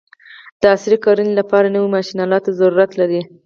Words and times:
د 0.61 0.63
عصري 0.75 0.97
کرانې 1.03 1.33
لپاره 1.39 1.73
نوي 1.75 1.89
ماشین 1.95 2.17
الاتو 2.23 2.45
ته 2.45 2.51
ضرورت 2.59 2.91
لري. 2.99 3.21